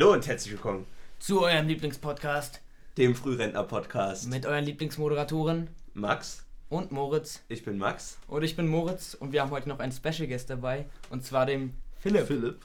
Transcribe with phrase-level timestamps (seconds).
[0.00, 0.86] Hallo und herzlich willkommen
[1.18, 2.60] zu eurem Lieblingspodcast
[2.96, 4.28] dem Frührentner-Podcast.
[4.28, 7.42] mit euren Lieblingsmoderatoren Max, und Moritz.
[7.48, 8.16] ich bin Max.
[8.28, 11.46] Und ich bin Moritz und wir haben heute noch einen Special Guest dabei und zwar
[11.46, 12.28] dem Philipp.
[12.28, 12.60] Philipp.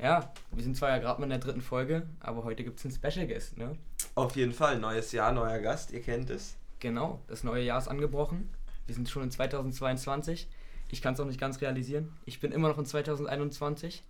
[0.00, 2.86] Ja, wir sind zwar ja gerade mal in der dritten Folge, aber heute gibt es
[2.86, 3.76] einen Special Guest, ne?
[4.14, 6.56] Auf jeden Fall, neues Jahr, neuer Gast, ihr kennt es.
[6.78, 8.48] Genau, das neue Jahr ist angebrochen.
[8.86, 10.48] Wir sind schon in 2022.
[10.90, 12.10] Ich kann es auch nicht ganz realisieren.
[12.24, 14.02] Ich bin immer noch in 2021.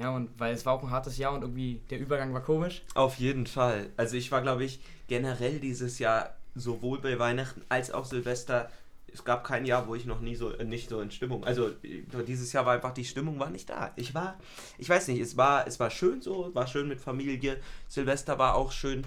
[0.00, 2.82] Ja, und weil es war auch ein hartes Jahr und irgendwie der Übergang war komisch.
[2.94, 3.90] Auf jeden Fall.
[3.96, 8.70] Also ich war, glaube ich, generell dieses Jahr sowohl bei Weihnachten als auch Silvester.
[9.12, 11.44] Es gab kein Jahr, wo ich noch nie so nicht so in Stimmung.
[11.44, 13.92] Also äh, dieses Jahr war einfach die Stimmung war nicht da.
[13.96, 14.38] Ich war,
[14.78, 17.58] ich weiß nicht, es war es war schön so, war schön mit Familie.
[17.88, 19.06] Silvester war auch schön,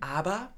[0.00, 0.52] aber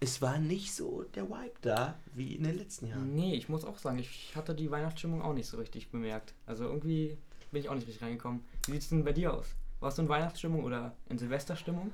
[0.00, 3.14] es war nicht so der Vibe da wie in den letzten Jahren.
[3.14, 6.34] Nee, ich muss auch sagen, ich hatte die Weihnachtsstimmung auch nicht so richtig bemerkt.
[6.46, 7.16] Also irgendwie
[7.52, 8.40] bin ich auch nicht richtig reingekommen.
[8.66, 9.46] Wie sieht es denn bei dir aus?
[9.80, 11.92] Warst du in Weihnachtsstimmung oder in Silvesterstimmung?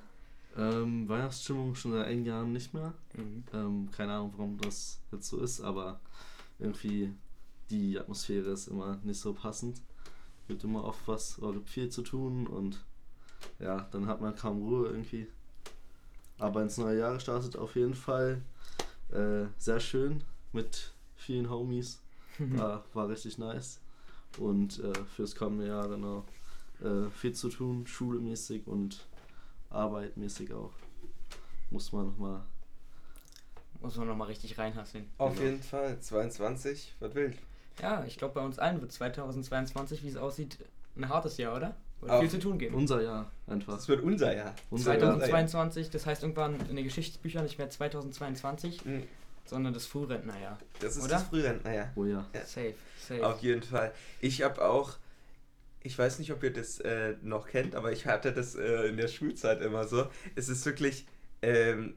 [0.57, 2.93] Ähm, Weihnachtsstimmung schon seit einigen Jahren nicht mehr.
[3.15, 3.45] Mhm.
[3.55, 5.99] Ähm, keine Ahnung, warum das jetzt so ist, aber
[6.59, 7.15] irgendwie
[7.71, 9.81] die Atmosphäre ist immer nicht so passend.
[10.47, 12.85] Gibt immer oft was, oder gibt viel zu tun und
[13.59, 15.27] ja, dann hat man kaum Ruhe irgendwie.
[16.39, 18.43] Aber ins neue Jahr gestartet auf jeden Fall
[19.11, 22.01] äh, sehr schön mit vielen Homies.
[22.39, 23.81] War, war richtig nice.
[24.39, 26.25] Und äh, fürs kommende Jahr auch
[26.83, 29.07] äh, viel zu tun, schulmäßig und
[29.71, 30.73] arbeitmäßig auch.
[31.71, 32.43] Muss man nochmal.
[33.81, 35.09] Muss man nochmal richtig reinhasseln.
[35.19, 35.45] Auf Genau.
[35.47, 37.39] jeden Fall 22 wird wild.
[37.81, 40.59] Ja, ich glaube bei uns allen wird 2022, wie es aussieht,
[40.97, 41.77] ein hartes Jahr, oder?
[42.01, 42.75] Wird viel zu tun geben.
[42.75, 43.75] Unser Jahr einfach.
[43.75, 44.55] Das wird unser Jahr.
[44.71, 45.19] Unser Jahr.
[45.19, 49.03] 2022, das heißt irgendwann in den Geschichtsbüchern nicht mehr 2022, Mhm.
[49.45, 50.59] sondern das Frührentnerjahr.
[50.81, 51.15] Das ist Oder?
[51.15, 51.91] das Frührentnerjahr.
[51.97, 52.25] Oh ja.
[52.33, 52.41] Ja.
[52.45, 53.27] Safe, safe.
[53.27, 53.93] Auf jeden Fall.
[54.21, 54.97] Ich habe auch,
[55.83, 58.97] ich weiß nicht, ob ihr das äh, noch kennt, aber ich hatte das äh, in
[58.97, 60.09] der Schulzeit immer so.
[60.35, 61.07] Es ist wirklich
[61.43, 61.95] ähm,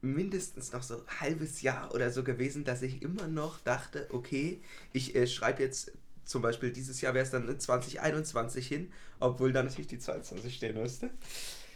[0.00, 4.60] mindestens noch so ein halbes Jahr oder so gewesen, dass ich immer noch dachte, okay,
[4.92, 5.92] ich äh, schreibe jetzt
[6.24, 10.76] zum Beispiel dieses Jahr wäre es dann 2021 hin, obwohl dann natürlich die 22 stehen
[10.76, 11.10] müsste.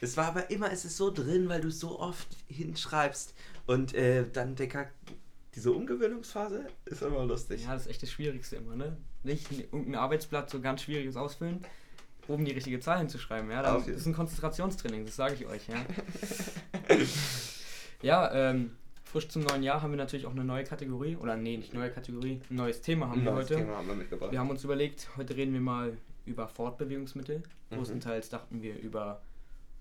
[0.00, 3.34] Es war aber immer, es ist so drin, weil du so oft hinschreibst
[3.66, 4.90] und äh, dann, Dicker,
[5.54, 7.64] diese Umgewöhnungsphase ist immer lustig.
[7.64, 8.96] Ja, das ist echt das Schwierigste immer, ne?
[9.22, 11.64] Nicht irgendein Arbeitsblatt so ganz schwieriges ausfüllen,
[12.28, 13.62] oben die richtige Zahl hinzuschreiben, ja?
[13.62, 15.84] Das ist ein Konzentrationstraining, das sage ich euch, ja.
[18.02, 21.56] ja, ähm, frisch zum neuen Jahr haben wir natürlich auch eine neue Kategorie, oder nee,
[21.56, 23.60] nicht neue Kategorie, ein neues Thema haben Ein wir neues heute.
[23.60, 24.30] Thema haben wir mitgebracht.
[24.30, 25.96] Wir haben uns überlegt, heute reden wir mal
[26.26, 27.42] über Fortbewegungsmittel.
[27.70, 27.74] Mhm.
[27.74, 29.20] Größtenteils dachten wir über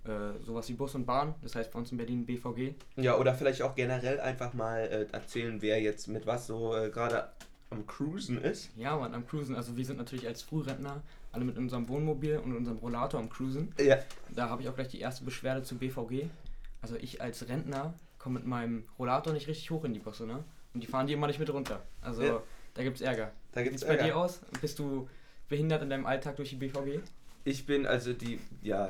[0.09, 2.73] äh, sowas wie Bus und Bahn, das heißt bei uns in Berlin BVG.
[2.97, 6.89] Ja, oder vielleicht auch generell einfach mal äh, erzählen, wer jetzt mit was so äh,
[6.89, 7.29] gerade
[7.69, 8.69] am Cruisen ist.
[8.75, 12.55] Ja, man, am Cruisen, also wir sind natürlich als Frührentner alle mit unserem Wohnmobil und
[12.55, 13.71] unserem Rollator am Cruisen.
[13.79, 13.99] Ja.
[14.35, 16.25] Da habe ich auch gleich die erste Beschwerde zum BVG.
[16.81, 20.43] Also ich als Rentner komme mit meinem Rollator nicht richtig hoch in die Busse, ne?
[20.73, 21.81] Und die fahren die immer nicht mit runter.
[22.01, 22.41] Also Ja.
[22.73, 23.31] da gibt es Ärger.
[23.51, 24.05] Da Wie gibt's sieht's bei Ärger.
[24.13, 24.41] dir aus?
[24.61, 25.07] Bist du
[25.47, 26.99] behindert in deinem Alltag durch die BVG?
[27.43, 28.87] Ich bin also die, ja,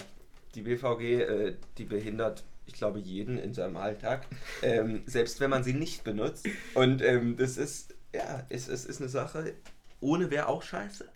[0.55, 4.25] die BVG, äh, die behindert, ich glaube, jeden in seinem Alltag.
[4.61, 6.47] ähm, selbst wenn man sie nicht benutzt.
[6.73, 9.53] Und ähm, das ist, ja, es, es ist eine Sache,
[10.01, 11.09] ohne wäre auch scheiße.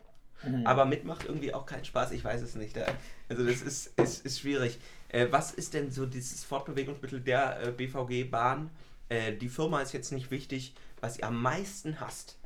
[0.66, 2.75] Aber mit macht irgendwie auch keinen Spaß, ich weiß es nicht.
[2.75, 2.85] äh.
[3.29, 4.77] Also das ist, ist, ist schwierig.
[5.09, 8.69] Äh, was ist denn so dieses Fortbewegungsmittel der äh, BVG Bahn?
[9.09, 12.38] Äh, die Firma ist jetzt nicht wichtig, was ihr am meisten hasst.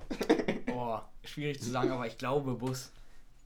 [0.68, 2.92] Boah, schwierig zu sagen, aber ich glaube Bus.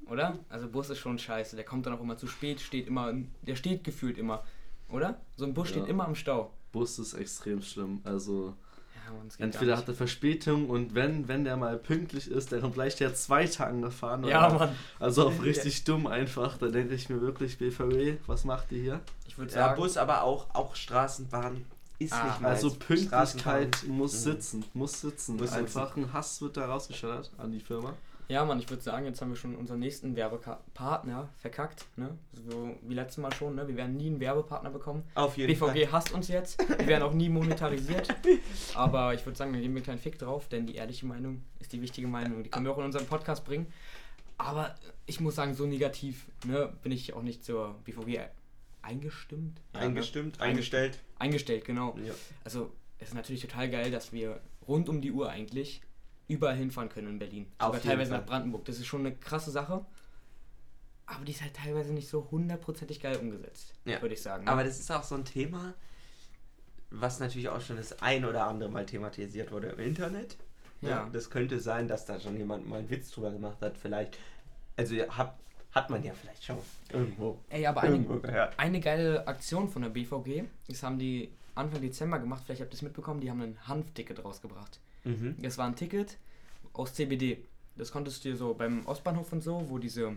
[0.08, 0.38] Oder?
[0.50, 1.56] Also Bus ist schon scheiße.
[1.56, 3.14] Der kommt dann auch immer zu spät, steht immer,
[3.44, 4.44] der steht gefühlt immer.
[4.90, 5.20] Oder?
[5.38, 5.78] So ein Bus Ja.
[5.78, 6.52] steht immer im Stau.
[6.72, 8.02] Bus ist extrem schlimm.
[8.04, 8.54] Also
[8.96, 12.96] Ja, entweder hat er Verspätung und wenn, wenn der mal pünktlich ist, der kommt gleich
[12.98, 14.22] der zweite angefahren.
[14.22, 14.30] nicht.
[14.32, 14.60] Ja, oder?
[14.68, 14.76] Mann.
[15.00, 16.58] Also auf richtig dumm einfach.
[16.58, 19.00] Da denke ich mir wirklich, BVW, was macht ihr hier?
[19.28, 21.66] Ich würde Ja, sagen, Bus, aber auch, auch Straßenbahn
[22.00, 22.56] ist Ah, nicht meins.
[22.64, 23.98] Also Pünktlichkeit Straßenbahn.
[23.98, 24.18] muss Mhm.
[24.32, 25.36] sitzen, muss sitzen.
[25.38, 27.94] Muss Einfach ein Hass wird da rausgeschallert an die Firma.
[28.32, 31.86] Ja, Mann, ich würde sagen, jetzt haben wir schon unseren nächsten Werbepartner verkackt.
[31.98, 32.18] Ne?
[32.32, 33.56] So wie letztes Mal schon.
[33.56, 33.68] Ne?
[33.68, 35.04] Wir werden nie einen Werbepartner bekommen.
[35.16, 35.92] Auf jeden BVG Fall.
[35.92, 36.60] hasst uns jetzt.
[36.80, 38.16] Wir werden auch nie monetarisiert.
[38.76, 41.74] Aber ich würde sagen, wir geben einen kleinen Fick drauf, denn die ehrliche Meinung ist
[41.74, 42.44] die wichtige Meinung.
[42.44, 43.68] Die können wir auch in unseren Podcast bringen.
[44.38, 44.76] Aber
[45.06, 48.22] ich muss sagen, so negativ ne, bin ich auch nicht zur BVG
[48.82, 49.62] eingestimmt.
[49.74, 49.86] Ja, ne?
[49.88, 51.00] Eingestimmt, eingestellt.
[51.20, 51.96] Eingestellt, genau.
[52.04, 52.14] Ja.
[52.44, 55.82] Also es ist natürlich total geil, dass wir rund um die Uhr eigentlich
[56.32, 57.52] überall hinfahren können in Berlin.
[57.60, 58.20] Auf Sogar teilweise Fall.
[58.20, 58.66] nach Brandenburg.
[58.66, 59.86] Das ist schon eine krasse Sache.
[61.06, 64.02] Aber die ist halt teilweise nicht so hundertprozentig geil umgesetzt, Ja.
[64.02, 64.46] würde ich sagen.
[64.46, 64.52] ne?
[64.52, 65.74] Aber das ist auch so ein Thema,
[66.90, 70.38] was natürlich auch schon das ein oder andere Mal thematisiert wurde im Internet.
[70.82, 70.90] Ja.
[70.90, 71.10] Ja.
[71.12, 73.78] Das könnte sein, dass da schon jemand mal einen Witz drüber gemacht hat.
[73.78, 74.18] Vielleicht,
[74.78, 75.40] also habt
[75.74, 76.58] hat man ja vielleicht schon
[76.92, 77.40] irgendwo.
[77.50, 78.60] Ey, aber eine, irgendwo gehört.
[78.60, 82.76] eine geile Aktion von der BVG, das haben die Anfang Dezember gemacht, vielleicht habt ihr
[82.76, 84.82] es mitbekommen, die haben ein Hanfticket rausgebracht.
[85.04, 85.36] Mhm.
[85.42, 86.18] Das war ein Ticket
[86.74, 87.44] aus CBD.
[87.76, 90.16] Das konntest du dir so beim Ostbahnhof und so, wo diese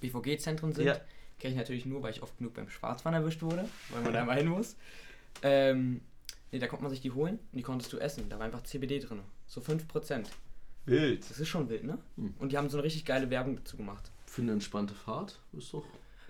[0.00, 1.00] BVG-Zentren sind, Ja.
[1.38, 4.22] kenne ich natürlich nur, weil ich oft genug beim Schwarzfahren erwischt wurde, weil man da
[4.22, 4.76] immer hin muss.
[5.42, 6.00] Ähm,
[6.52, 8.28] nee, da konnte man sich die holen und die konntest du essen.
[8.28, 9.20] Da war einfach CBD drin.
[9.46, 10.26] So 5%.
[10.86, 11.28] Wild.
[11.30, 11.98] Das ist schon wild, ne?
[12.16, 12.34] Hm.
[12.38, 14.10] Und die haben so eine richtig geile Werbung dazu gemacht.
[14.26, 15.84] Für eine entspannte Fahrt ist doch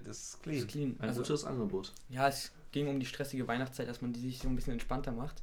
[0.05, 0.59] Das ist Das clean.
[0.59, 0.97] ist clean.
[1.01, 1.93] ein Also, gutes Angebot.
[2.09, 5.13] ja, es ging um die stressige Weihnachtszeit, dass man die sich so ein bisschen entspannter
[5.13, 5.43] macht.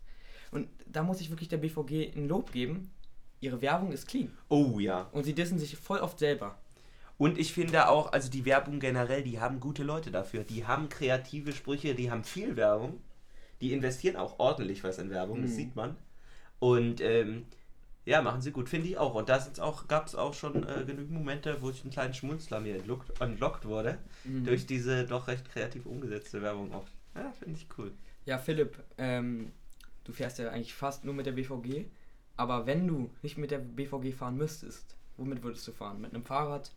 [0.51, 2.91] Und da muss ich wirklich der BVG ein Lob geben.
[3.39, 4.31] Ihre Werbung ist clean.
[4.49, 5.09] Oh ja.
[5.13, 6.57] Und sie dissen sich voll oft selber.
[7.17, 10.43] Und ich finde auch, also die Werbung generell, die haben gute Leute dafür.
[10.43, 12.99] Die haben kreative Sprüche, die haben viel Werbung.
[13.61, 15.55] Die investieren auch ordentlich was in Werbung, das Mhm.
[15.55, 15.95] sieht man.
[16.59, 17.45] Und ähm,
[18.05, 19.13] ja, machen sie gut, finde ich auch.
[19.13, 22.59] Und da auch, gab es auch schon äh, genügend Momente, wo ich einen kleinen Schmunzler
[22.59, 23.99] mir entlockt, entlockt wurde.
[24.23, 24.43] Mhm.
[24.45, 26.85] Durch diese doch recht kreativ umgesetzte Werbung auch.
[27.15, 27.91] Ja, finde ich cool.
[28.25, 29.51] Ja, Philipp, ähm,
[30.11, 31.85] du fährst ja eigentlich fast nur mit der BVG.
[32.35, 36.01] Aber wenn du nicht mit der BVG fahren müsstest, womit würdest du fahren?
[36.01, 36.71] Mit einem Fahrrad?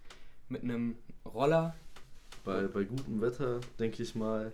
[0.48, 1.74] Mit einem Roller?
[2.44, 4.52] Bei, bei gutem Wetter, denke ich mal,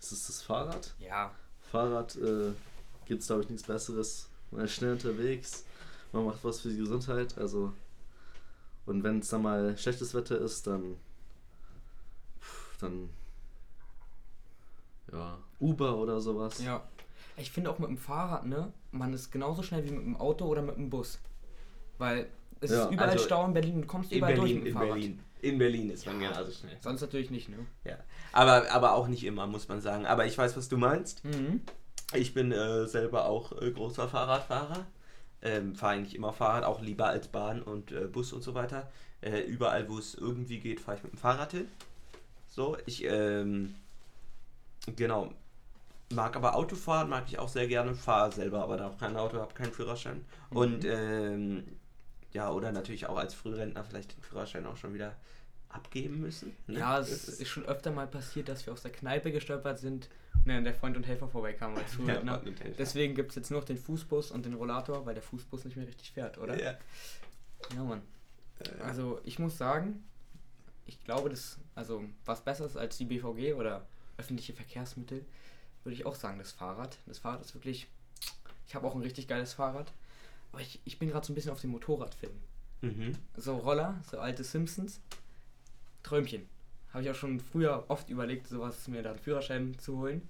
[0.00, 0.94] ist es das Fahrrad.
[0.98, 1.32] Ja.
[1.70, 2.52] Fahrrad äh,
[3.06, 4.28] gibt es, glaube ich, nichts Besseres.
[4.50, 5.64] Man ist schnell unterwegs,
[6.12, 7.38] man macht was für die Gesundheit.
[7.38, 7.72] Also,
[8.86, 10.96] und wenn es dann mal schlechtes Wetter ist, dann.
[12.40, 13.10] pff, dann.
[15.12, 16.60] Ja, Uber oder sowas.
[16.62, 16.82] Ja.
[17.36, 18.72] Ich finde auch mit dem Fahrrad, ne?
[18.92, 21.18] Man ist genauso schnell wie mit dem Auto oder mit dem Bus.
[21.98, 22.28] Weil
[22.60, 24.68] es Ja, ist überall also Stau in Berlin, du kommst überall durch Berlin, mit dem
[24.68, 24.94] in Fahrrad.
[24.94, 25.20] Berlin.
[25.42, 26.76] In Berlin ist man genauso schnell.
[26.80, 27.58] Sonst natürlich nicht, ne?
[27.84, 27.98] Ja.
[28.32, 30.06] Aber, aber auch nicht immer, muss man sagen.
[30.06, 31.24] Aber ich weiß, was du meinst.
[31.24, 31.60] Mhm.
[32.14, 34.86] Ich bin äh, selber auch äh, großer Fahrradfahrer.
[35.42, 38.90] Ähm, Fahre eigentlich immer Fahrrad, auch lieber als Bahn und äh, Bus und so weiter.
[39.20, 41.68] Äh, überall, wo es irgendwie geht, fahre ich mit dem Fahrrad hin.
[42.48, 43.74] So, ich, ähm,
[44.96, 45.32] genau.
[46.12, 47.94] Mag aber Autofahren, mag ich auch sehr gerne.
[47.94, 50.24] Fahre selber aber da auch kein Auto, habe keinen Führerschein.
[50.50, 50.56] Mhm.
[50.56, 51.64] Und, ähm,
[52.32, 55.16] ja, oder natürlich auch als Frührentner vielleicht den Führerschein auch schon wieder
[55.68, 56.56] abgeben müssen.
[56.66, 56.78] ne?
[56.78, 60.08] Ja, es ist, schon öfter mal passiert, dass wir aus der Kneipe gestolpert sind
[60.44, 62.14] und dann der Freund und Helfer vorbeikam als Ja.
[62.14, 62.76] Freund und Helfer.
[62.78, 65.76] Deswegen gibt es jetzt nur noch den Fußbus und den Rollator, weil der Fußbus nicht
[65.76, 66.62] mehr richtig fährt, oder?
[66.62, 66.78] Ja.
[67.74, 68.02] Ja, Mann.
[68.60, 70.04] Äh, Also ich muss sagen,
[70.84, 73.86] ich glaube, das, also was besser ist als die BVG oder
[74.18, 75.24] öffentliche Verkehrsmittel,
[75.86, 76.98] würde ich auch sagen, das Fahrrad.
[77.06, 77.86] Das Fahrrad ist wirklich,
[78.66, 79.92] ich habe auch ein richtig geiles Fahrrad,
[80.52, 82.32] aber ich, ich bin gerade so ein bisschen auf dem Motorradfilm.
[82.82, 83.12] mhm.
[83.36, 85.00] So Roller, so alte Simpsons,
[86.02, 86.48] Träumchen.
[86.92, 90.28] Habe ich auch schon früher oft überlegt, sowas mir da einen Führerschein zu holen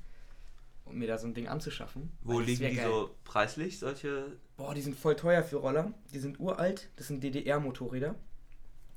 [0.85, 2.11] und mir da so ein Ding anzuschaffen.
[2.23, 2.89] Wo liegen die geil.
[2.89, 4.37] so preislich, solche?
[4.57, 5.93] Boah, die sind voll teuer für Roller.
[6.13, 6.89] Die sind uralt.
[6.97, 8.15] Das sind DDR-Motorräder.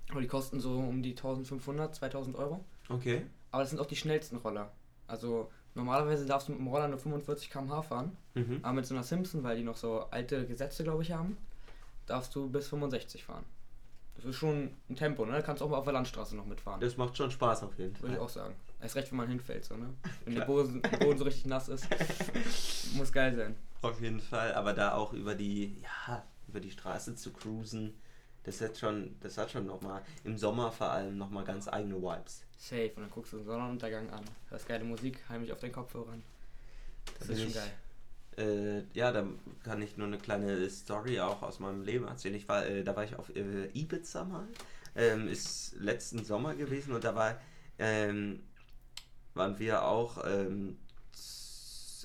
[0.10, 2.66] Aber die kosten so um die 1500, 2000 Euro.
[2.90, 3.24] Okay.
[3.52, 4.72] Aber das sind auch die schnellsten Roller.
[5.08, 8.16] Also normalerweise darfst du mit dem Roller nur 45 km/h fahren.
[8.36, 8.60] Mhm.
[8.62, 11.38] Aber mit so einer Simpson, weil die noch so alte Gesetze, glaube ich, haben,
[12.06, 13.44] darfst du bis 65 fahren.
[14.16, 15.32] Das ist schon ein Tempo, ne?
[15.32, 16.82] Da kannst du auch mal auf der Landstraße noch mitfahren.
[16.82, 18.26] Das macht schon Spaß auf jeden Würde ich Fall.
[18.26, 18.56] auch sagen.
[18.82, 19.94] Erst recht, wenn man hinfällt, so, ne?
[20.26, 20.46] Wenn der.
[20.46, 21.88] Boden, der Boden so richtig nass ist.
[22.96, 23.56] Muss geil sein.
[23.82, 24.54] Auf jeden Fall.
[24.56, 27.94] Aber da auch über die, ja, über die Straße zu cruisen,
[28.44, 32.44] das hat schon, das hat schon nochmal, im Sommer vor allem nochmal ganz eigene Vibes.
[32.58, 32.92] Safe.
[32.96, 34.24] Und dann guckst du den Sonnenuntergang an.
[34.50, 36.22] Hörst geile Musik, heimlich auf den Kopfhörern.
[37.20, 37.72] Das Da ist schon ich- geil.
[38.38, 39.26] Äh, ja, da
[39.64, 42.36] kann ich nur eine kleine Story auch aus meinem Leben erzählen.
[42.36, 44.48] Ich war, äh, da war ich auf äh, Ibiza mal.
[44.96, 47.40] Ähm, ist letzten Sommer gewesen und da war,
[47.78, 48.42] ähm,
[49.34, 50.78] waren wir auch, ähm,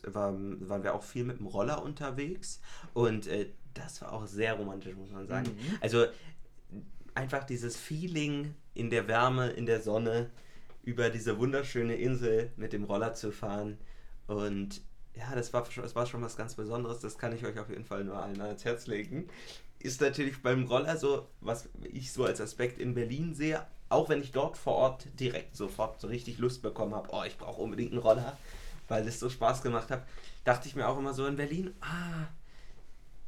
[0.02, 2.60] waren wir auch viel mit dem Roller unterwegs
[2.92, 5.46] und äh, das war auch sehr romantisch, muss man sagen.
[5.48, 5.78] Mhm.
[5.80, 6.06] Also
[7.14, 10.30] einfach dieses Feeling in der Wärme, in der Sonne,
[10.82, 13.78] über diese wunderschöne Insel mit dem Roller zu fahren.
[14.26, 14.82] Und
[15.14, 17.00] ja, das war, schon- das war schon was ganz Besonderes.
[17.00, 19.28] Das kann ich euch auf jeden Fall nur allen ans Herz legen.
[19.78, 24.20] Ist natürlich beim Roller so, was ich so als Aspekt in Berlin sehe, auch wenn
[24.22, 27.92] ich dort vor Ort direkt sofort so richtig Lust bekommen habe, oh, ich brauche unbedingt
[27.92, 28.36] einen Roller,
[28.88, 30.06] weil es so Spaß gemacht hat,
[30.44, 32.26] dachte ich mir auch immer so in Berlin, ah,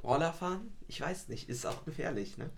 [0.03, 0.73] Roller fahren?
[0.89, 2.51] Ich weiß nicht, ist auch gefährlich, ne?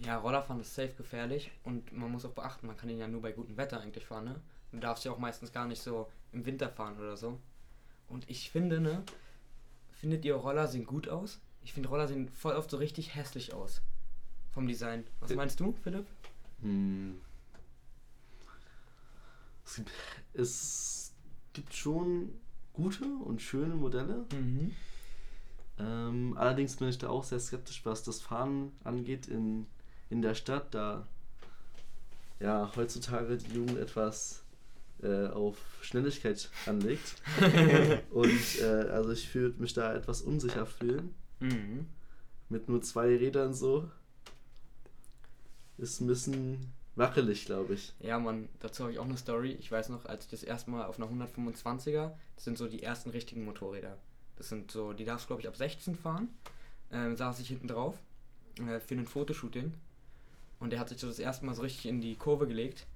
[0.00, 3.20] Ja, Rollerfahren ist safe gefährlich und man muss auch beachten, man kann ihn ja nur
[3.22, 4.40] bei gutem Wetter eigentlich fahren, ne?
[4.70, 7.40] Du darfst ja auch meistens gar nicht so im Winter fahren oder so.
[8.08, 9.02] Und ich finde, ne,
[9.92, 11.40] findet ihr Roller sehen gut aus?
[11.62, 13.82] Ich finde Roller sehen voll oft so richtig hässlich aus.
[14.52, 15.04] Vom Design.
[15.20, 16.06] Was Äh, meinst du, Philipp?
[16.62, 17.20] Hm.
[19.64, 19.90] Es gibt,
[20.34, 21.12] es
[21.52, 22.32] gibt schon
[22.72, 24.24] gute und schöne Modelle.
[24.32, 24.74] Mhm.
[25.78, 29.66] Ähm, allerdings bin ich da auch sehr skeptisch, was das Fahren angeht in,
[30.10, 30.74] in der Stadt.
[30.74, 31.06] Da
[32.40, 34.42] ja, heutzutage die Jugend etwas
[35.02, 37.14] äh, auf Schnelligkeit anlegt.
[38.10, 41.14] und äh, also ich würde mich da etwas unsicher fühlen.
[41.40, 41.86] Mhm.
[42.48, 43.90] Mit nur zwei Rädern so.
[45.76, 47.94] Ist ein bisschen wackelig, glaube ich.
[48.00, 49.52] Ja, Mann, dazu habe ich auch eine Story.
[49.52, 52.82] Ich weiß noch, als ich das erste Mal auf einer 125er, das sind so die
[52.82, 53.96] ersten richtigen Motorräder.
[54.36, 56.28] Das sind so, die darfst glaube ich ab 16 fahren.
[56.90, 57.98] Ähm, saß ich hinten drauf
[58.66, 59.74] äh, für ein Fotoshooting.
[60.60, 62.86] Und der hat sich so das erste Mal so richtig in die Kurve gelegt.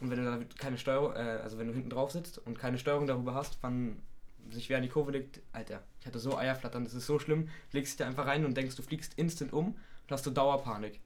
[0.00, 2.78] Und wenn du da keine Steuerung, äh, also wenn du hinten drauf sitzt und keine
[2.78, 4.02] Steuerung darüber hast, wann
[4.50, 7.48] sich wer in die Kurve legt, Alter, ich hatte so Eierflattern, das ist so schlimm.
[7.72, 11.00] Legst dich da einfach rein und denkst, du fliegst instant um und hast du Dauerpanik.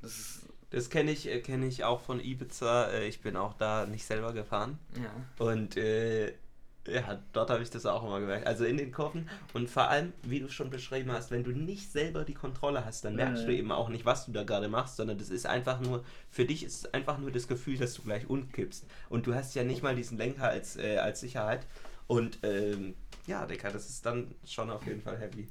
[0.00, 2.90] Das ist das kenne ich, äh, kenn ich auch von Ibiza.
[2.90, 4.78] Äh, ich bin auch da nicht selber gefahren.
[4.96, 5.46] Ja.
[5.46, 6.32] Und äh,
[6.88, 8.46] ja, dort habe ich das auch immer gemerkt.
[8.46, 11.92] Also in den Kurven und vor allem, wie du schon beschrieben hast, wenn du nicht
[11.92, 14.68] selber die Kontrolle hast, dann merkst Ja, du eben auch nicht, was du da gerade
[14.68, 17.94] machst, sondern das ist einfach nur, für dich ist es einfach nur das Gefühl, dass
[17.94, 18.86] du gleich umkippst.
[19.08, 21.66] Und du hast ja nicht mal diesen Lenker als, äh, als Sicherheit.
[22.08, 22.94] Und ähm,
[23.26, 25.48] ja, Digga, das ist dann schon auf jeden Fall heavy.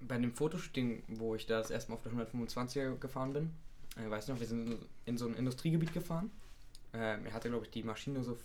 [0.00, 3.50] bei dem Fotoshooting, wo ich da das erste Mal auf der 125er gefahren bin,
[3.96, 6.30] äh, weißt du noch, wir sind in so ein Industriegebiet gefahren.
[6.92, 8.36] Ähm, er hatte, glaube ich, die Maschine so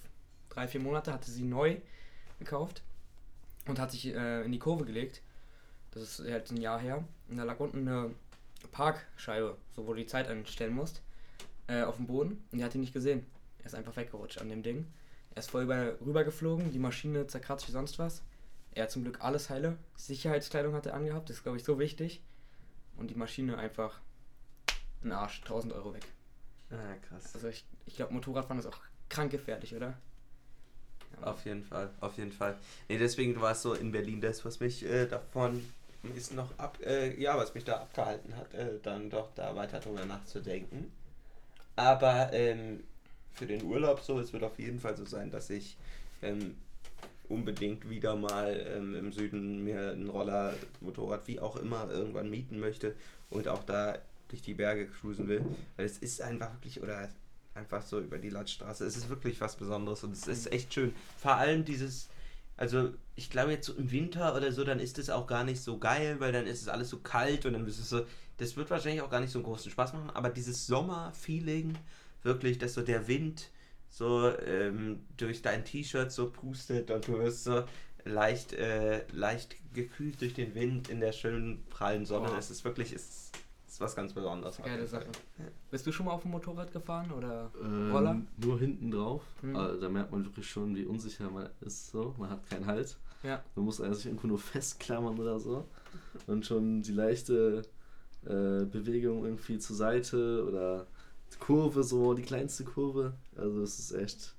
[0.53, 1.77] drei, vier Monate, hatte sie neu
[2.39, 2.83] gekauft
[3.67, 5.21] und hat sich äh, in die Kurve gelegt.
[5.91, 7.03] Das ist jetzt ein Jahr her.
[7.29, 8.11] Und da lag unten eine
[8.71, 11.01] Parkscheibe, so wo du die Zeit einstellen musst,
[11.67, 12.43] äh, auf dem Boden.
[12.51, 13.25] Und die hat ihn nicht gesehen.
[13.59, 14.87] Er ist einfach weggerutscht an dem Ding.
[15.35, 18.23] Er ist voll über, rüber geflogen, die Maschine zerkratzt wie sonst was.
[18.73, 19.77] Er hat zum Glück alles heile.
[19.95, 22.21] Sicherheitskleidung hat er angehabt, das ist glaube ich so wichtig.
[22.97, 23.99] Und die Maschine einfach
[25.03, 26.05] ein Arsch, 1000 Euro weg.
[26.71, 27.33] Ah, krass.
[27.33, 28.79] Also ich, ich glaube Motorradfahren ist auch
[29.09, 29.97] krank gefährlich, oder?
[31.25, 32.57] Auf jeden Fall, auf jeden Fall.
[32.89, 35.63] Nee, deswegen war es so in Berlin das, was mich äh, davon
[36.15, 39.79] ist noch ab, äh, ja, was mich da abgehalten hat, äh, dann doch da weiter
[39.79, 40.91] drüber nachzudenken.
[41.77, 42.83] Aber ähm,
[43.33, 45.77] für den Urlaub so, es wird auf jeden Fall so sein, dass ich
[46.21, 46.55] ähm,
[47.29, 52.59] unbedingt wieder mal ähm, im Süden mir ein Roller, Motorrad, wie auch immer, irgendwann mieten
[52.59, 52.95] möchte
[53.29, 55.43] und auch da durch die Berge cruisen will.
[55.77, 57.09] Weil es ist einfach wirklich, oder
[57.55, 60.93] einfach so über die Landstraße, es ist wirklich was Besonderes und es ist echt schön.
[61.17, 62.09] Vor allem dieses,
[62.57, 65.61] also ich glaube jetzt so im Winter oder so, dann ist es auch gar nicht
[65.61, 68.05] so geil, weil dann ist es alles so kalt und dann ist es so,
[68.37, 71.77] das wird wahrscheinlich auch gar nicht so einen großen Spaß machen, aber dieses Sommer-Feeling,
[72.23, 73.49] wirklich, dass so der Wind
[73.89, 77.63] so ähm, durch dein T-Shirt so pustet und du wirst so
[78.05, 82.29] leicht, äh, leicht gekühlt durch den Wind in der schönen prallen Sonne.
[82.33, 82.37] Oh.
[82.37, 83.31] Es ist wirklich, es ist,
[83.73, 84.57] ist was ganz Besonderes.
[84.57, 84.87] Geile.
[84.87, 85.07] Sache.
[85.71, 88.21] Bist du schon mal auf dem Motorrad gefahren oder Ähm, Roller?
[88.37, 89.23] Nur hinten drauf.
[89.41, 89.55] Mhm.
[89.55, 91.89] Also, da merkt man wirklich schon, wie unsicher man ist.
[91.89, 92.13] So.
[92.17, 92.97] Man hat keinen Halt.
[93.23, 93.41] Ja.
[93.55, 95.65] Man muss also sich irgendwo nur festklammern oder so.
[96.27, 97.63] Und schon die leichte
[98.25, 100.85] äh, Bewegung irgendwie zur Seite oder
[101.39, 103.13] Kurve, so die kleinste Kurve.
[103.35, 104.35] Also es ist echt.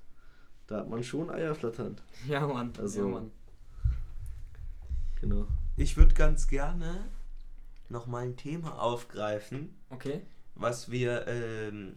[0.67, 2.01] Da hat man schon Eier flatternd.
[2.27, 2.71] Ja, Mann.
[2.79, 3.31] Also- ja, Mann.
[5.19, 5.45] Genau.
[5.77, 7.05] Ich würde ganz gerne
[7.89, 10.21] noch mal ein Thema aufgreifen, Okay.
[10.55, 11.95] was wir, ähm,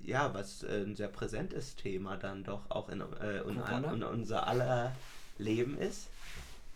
[0.00, 3.92] ja, was äh, ein sehr präsentes Thema dann doch auch in, äh, Corona?
[3.92, 4.94] in unser aller
[5.38, 6.08] Leben ist.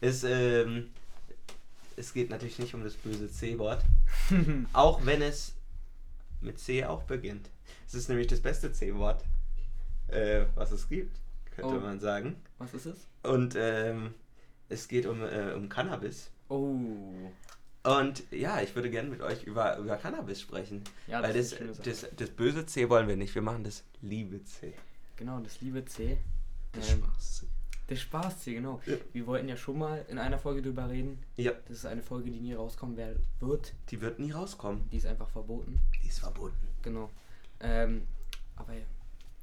[0.01, 0.91] Ist, ähm,
[1.97, 3.85] es geht natürlich nicht um das böse C-Wort,
[4.73, 5.55] auch wenn es
[6.41, 7.49] mit C auch beginnt.
[7.87, 9.23] Es ist nämlich das beste C-Wort,
[10.09, 11.17] äh, was es gibt,
[11.55, 11.81] könnte Oh.
[11.81, 12.35] man sagen.
[12.59, 13.07] Was ist es?
[13.23, 14.15] Und ähm,
[14.69, 16.31] es geht um, äh, um Cannabis.
[16.49, 17.13] Oh.
[17.85, 20.85] Und ja, ich würde gerne mit euch über, über Cannabis sprechen.
[21.09, 21.89] Ja, weil das, schöne Sache.
[21.91, 24.75] das, das böse C wollen wir nicht, wir machen das liebe C.
[25.17, 26.19] Genau, das liebe C.
[26.73, 27.47] Das Ähm, Spaß.
[27.89, 28.81] Der Spaß C, genau.
[28.87, 28.95] Ja.
[29.13, 31.19] Wir wollten ja schon mal in einer Folge drüber reden.
[31.37, 33.73] Ja, Das ist eine Folge, die nie rauskommen wird.
[33.91, 34.89] die wird nie rauskommen.
[34.91, 35.81] Die ist einfach verboten.
[36.03, 36.57] Die ist verboten.
[36.83, 37.11] Genau.
[37.61, 38.07] Ähm,
[38.57, 38.75] aber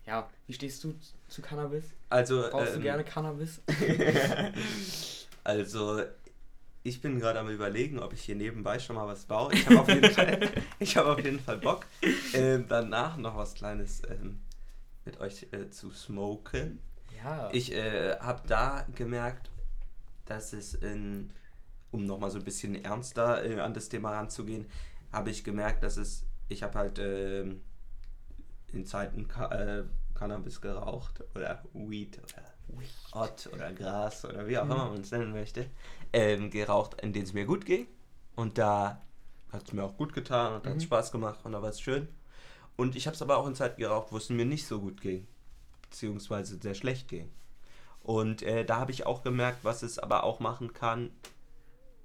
[0.06, 0.96] ja, wie stehst du
[1.28, 1.84] zu Cannabis?
[2.10, 3.62] Also, Brauchst du ähm, gerne Cannabis?
[5.44, 6.02] also,
[6.90, 9.54] ich bin gerade am überlegen, ob ich hier nebenbei schon mal was baue.
[9.54, 10.40] Ich habe auf, jeden Fall-
[10.80, 11.86] ich hab auf jeden Fall Bock,
[12.34, 14.40] ähm, danach noch was Kleines ähm,
[15.06, 16.80] mit euch äh, zu smoken.
[17.24, 17.50] Ja.
[17.54, 19.50] Ich äh, habe da gemerkt,
[20.26, 21.32] dass es in,
[21.92, 24.66] um nochmal so ein bisschen ernster äh, an das Thema ranzugehen,
[25.12, 27.62] habe ich gemerkt, dass es, ich habe halt ähm,
[28.72, 32.44] in Zeiten Ka äh, Cannabis geraucht oder Weed oder
[33.14, 34.72] Ott oder Gras oder wie auch Mhm.
[34.72, 35.66] immer man es nennen möchte,
[36.14, 37.88] ähm, geraucht, in denen es mir gut ging.
[38.36, 39.02] Und da
[39.52, 40.82] hat es mir auch gut getan und hat Mhm.
[40.82, 42.08] Spaß gemacht und da war es schön.
[42.78, 45.02] Und ich habe es aber auch in Zeiten geraucht, wo es mir nicht so gut
[45.02, 45.28] ging,
[45.82, 47.30] beziehungsweise sehr schlecht ging.
[48.02, 51.12] Und äh, da habe ich auch gemerkt, was es aber auch machen kann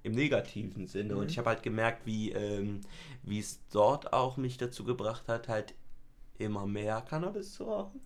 [0.02, 1.14] im negativen Sinne.
[1.14, 1.20] Mhm.
[1.20, 2.80] Und ich habe halt gemerkt, wie ähm,
[3.22, 5.74] wie es dort auch mich dazu gebracht hat, halt
[6.38, 8.00] immer mehr Cannabis zu rauchen.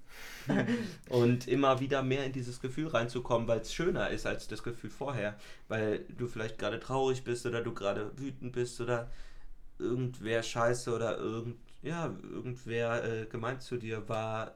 [1.08, 4.90] Und immer wieder mehr in dieses Gefühl reinzukommen, weil es schöner ist als das Gefühl
[4.90, 9.10] vorher, weil du vielleicht gerade traurig bist oder du gerade wütend bist oder
[9.78, 14.54] irgendwer scheiße oder irgend ja irgendwer äh, gemeint zu dir war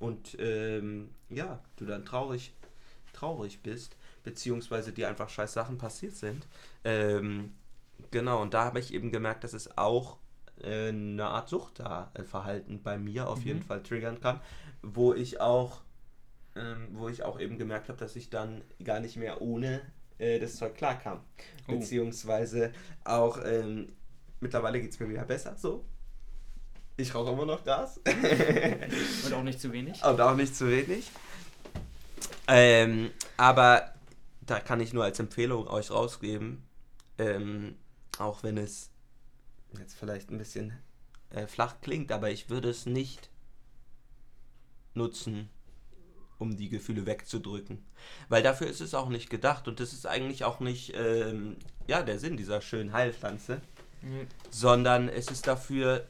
[0.00, 2.52] und ähm, ja du dann traurig
[3.12, 6.46] traurig bist beziehungsweise dir einfach scheiß Sachen passiert sind.
[6.84, 7.54] Ähm,
[8.10, 10.18] genau und da habe ich eben gemerkt, dass es auch
[10.64, 13.46] äh, eine Art Suchtverhalten bei mir auf Mhm.
[13.46, 14.40] jeden Fall triggern kann,
[14.82, 15.80] wo ich auch,
[16.56, 19.80] ähm, wo ich auch eben gemerkt habe, dass ich dann gar nicht mehr ohne
[20.18, 21.20] äh, das Zeug klarkam.
[21.68, 21.72] Oh.
[21.72, 22.72] Beziehungsweise
[23.04, 23.92] auch, ähm,
[24.40, 25.84] mittlerweile geht es mir wieder besser, so.
[26.96, 27.98] Ich rauche immer noch Gas.
[29.24, 30.04] Und auch nicht zu wenig.
[30.04, 31.10] Und auch nicht zu wenig.
[32.46, 33.94] Ähm, aber
[34.42, 36.62] da kann ich nur als Empfehlung euch rausgeben,
[37.18, 37.76] ähm,
[38.18, 38.90] auch wenn es
[39.78, 40.72] jetzt vielleicht ein bisschen
[41.30, 43.30] äh, flach klingt, aber ich würde es nicht
[44.94, 45.48] nutzen,
[46.38, 47.84] um die Gefühle wegzudrücken.
[48.28, 52.02] Weil dafür ist es auch nicht gedacht und das ist eigentlich auch nicht ähm, ja,
[52.02, 53.60] der Sinn dieser schönen Heilpflanze,
[54.02, 54.26] Mhm.
[54.48, 56.06] sondern es ist dafür,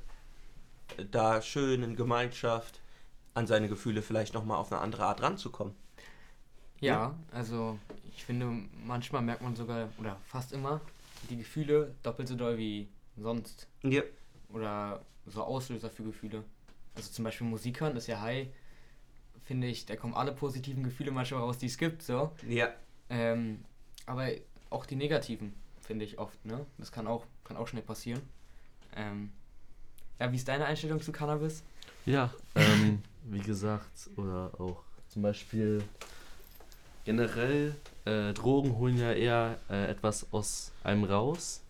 [0.96, 2.80] äh, da schön in Gemeinschaft
[3.34, 5.74] an seine Gefühle vielleicht nochmal auf eine andere Art ranzukommen.
[6.80, 7.78] Ja, also
[8.14, 8.46] ich finde,
[8.84, 10.80] manchmal merkt man sogar, oder fast immer,
[11.28, 12.88] die Gefühle doppelt so doll wie
[13.20, 13.68] sonst.
[13.82, 14.02] Ja.
[14.52, 16.44] Oder so Auslöser für Gefühle.
[16.94, 18.48] Also zum Beispiel Musik hören ist ja high,
[19.44, 22.32] finde ich, da kommen alle positiven Gefühle manchmal raus, die es gibt, so.
[22.48, 22.72] Ja.
[23.08, 23.64] Ähm,
[24.06, 24.28] aber
[24.70, 26.66] auch die negativen, finde ich oft, ne?
[26.78, 28.20] Das kann auch, kann auch schnell passieren.
[28.94, 29.32] Ähm,
[30.18, 31.62] ja, wie ist deine Einstellung zu Cannabis?
[32.06, 35.82] Ja, ähm, wie gesagt, oder auch zum Beispiel
[37.04, 37.74] generell,
[38.04, 41.62] äh, Drogen holen ja eher äh, etwas aus einem raus,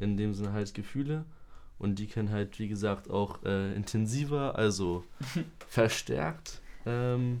[0.00, 1.24] in dem Sinne halt Gefühle.
[1.78, 5.04] Und die können halt, wie gesagt, auch äh, intensiver, also
[5.68, 7.40] verstärkt ähm,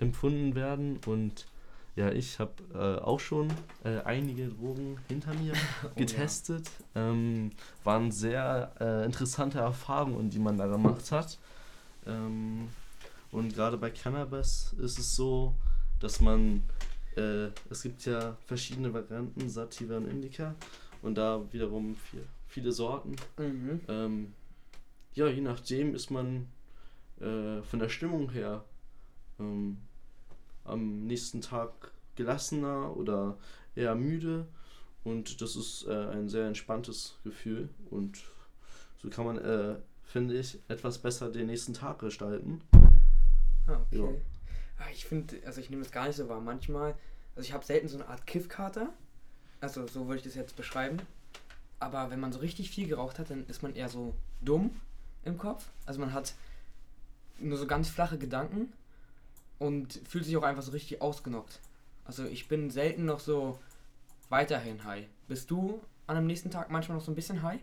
[0.00, 0.98] empfunden werden.
[1.06, 1.46] Und
[1.96, 3.48] ja, ich habe äh, auch schon
[3.84, 5.90] äh, einige Drogen hinter mir ja.
[5.94, 6.68] getestet.
[6.94, 7.52] Ähm,
[7.84, 11.38] waren sehr äh, interessante Erfahrungen, die man da gemacht hat.
[12.06, 12.68] Ähm,
[13.30, 15.54] und gerade bei Cannabis ist es so,
[16.00, 16.62] dass man,
[17.16, 20.54] äh, es gibt ja verschiedene Varianten, Sativa und Indica,
[21.02, 23.16] und da wiederum viel, viele Sorten.
[23.38, 23.80] Mhm.
[23.88, 24.34] Ähm,
[25.14, 26.46] ja, je nachdem ist man
[27.20, 28.64] äh, von der Stimmung her
[29.38, 29.78] ähm,
[30.64, 33.36] am nächsten Tag gelassener oder
[33.74, 34.46] eher müde
[35.04, 38.22] und das ist äh, ein sehr entspanntes Gefühl und
[38.98, 42.60] so kann man, äh, finde ich, etwas besser den nächsten Tag gestalten.
[43.66, 43.98] Ah, okay.
[43.98, 44.08] Ja.
[44.78, 46.40] Ah, Ich finde, also ich nehme es gar nicht so wahr.
[46.40, 46.94] Manchmal,
[47.34, 48.92] also ich habe selten so eine Art Kiffkater.
[49.60, 50.98] Also so würde ich das jetzt beschreiben.
[51.78, 54.70] Aber wenn man so richtig viel geraucht hat, dann ist man eher so dumm
[55.24, 55.66] im Kopf.
[55.86, 56.34] Also man hat
[57.38, 58.72] nur so ganz flache Gedanken
[59.58, 61.60] und fühlt sich auch einfach so richtig ausgenockt.
[62.04, 63.58] Also ich bin selten noch so
[64.28, 65.06] weiterhin high.
[65.28, 67.60] Bist du an dem nächsten Tag manchmal noch so ein bisschen high?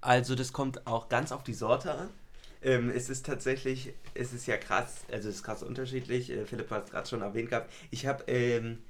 [0.00, 2.10] Also das kommt auch ganz auf die Sorte an.
[2.62, 6.30] Ähm, es ist tatsächlich, es ist ja krass, also es ist krass unterschiedlich.
[6.30, 7.72] Äh, Philipp hat es gerade schon erwähnt gehabt.
[7.90, 8.82] Ich habe, ähm,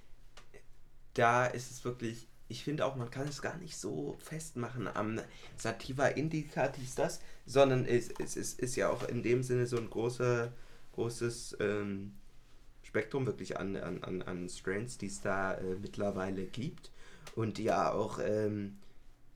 [1.14, 5.20] da ist es wirklich, ich finde auch, man kann es gar nicht so festmachen am
[5.57, 9.77] Sativa Indica, dies, das, sondern es, es, es ist ja auch in dem Sinne so
[9.77, 10.53] ein großer,
[10.92, 12.14] großes ähm,
[12.83, 16.90] Spektrum wirklich an, an, an, an Strains, die es da äh, mittlerweile gibt
[17.35, 18.79] und die ja auch ähm,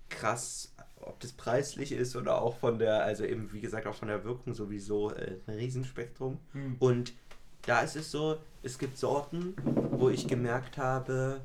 [0.09, 4.09] krass, ob das preislich ist oder auch von der, also eben wie gesagt auch von
[4.09, 6.39] der Wirkung sowieso äh, ein Riesenspektrum.
[6.79, 7.15] Und
[7.63, 9.55] da ist es so, es gibt Sorten,
[9.93, 11.41] wo ich gemerkt habe,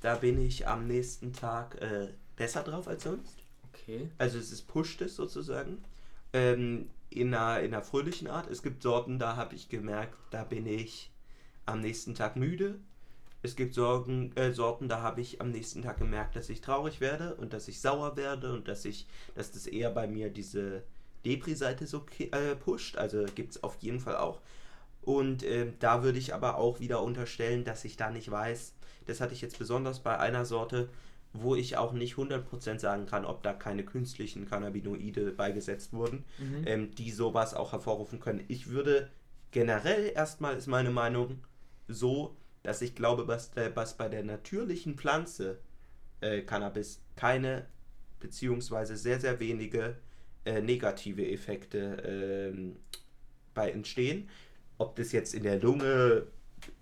[0.00, 3.38] da bin ich am nächsten Tag äh, besser drauf als sonst.
[3.72, 4.08] Okay.
[4.18, 5.84] Also es ist pusht es sozusagen.
[6.32, 8.50] Ähm, in, einer, in einer fröhlichen Art.
[8.50, 11.10] Es gibt Sorten, da habe ich gemerkt, da bin ich
[11.66, 12.78] am nächsten Tag müde.
[13.42, 17.00] Es gibt Sorgen, äh, Sorten, da habe ich am nächsten Tag gemerkt, dass ich traurig
[17.00, 20.82] werde und dass ich sauer werde und dass ich, dass das eher bei mir diese
[21.24, 22.96] Depri-Seite so äh, pusht.
[22.96, 24.40] Also gibt es auf jeden Fall auch.
[25.02, 28.74] Und ähm, da würde ich aber auch wieder unterstellen, dass ich da nicht weiß,
[29.08, 30.88] das hatte ich jetzt besonders bei einer Sorte,
[31.32, 36.62] wo ich auch nicht 100% sagen kann, ob da keine künstlichen Cannabinoide beigesetzt wurden, Mhm.
[36.66, 38.44] ähm, die sowas auch hervorrufen können.
[38.48, 39.10] Ich würde
[39.50, 41.38] generell erstmal ist meine Meinung
[41.86, 45.58] so, dass ich glaube, was, was bei der natürlichen Pflanze
[46.20, 47.66] äh, Cannabis keine
[48.20, 49.96] beziehungsweise sehr, sehr wenige
[50.44, 51.78] äh, negative Effekte
[52.52, 52.76] ähm,
[53.54, 54.28] bei entstehen.
[54.78, 56.26] Ob das jetzt in der Lunge